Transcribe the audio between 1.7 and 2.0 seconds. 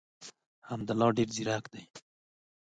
دی.